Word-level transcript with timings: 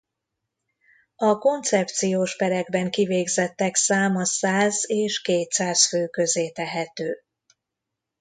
A 1.15 1.35
koncepciós 1.37 2.35
perekben 2.35 2.91
kivégzettek 2.91 3.75
száma 3.75 4.25
száz 4.25 4.83
és 4.89 5.21
kétszáz 5.21 5.87
fő 5.87 6.07
közé 6.07 6.51
tehető. 6.51 7.23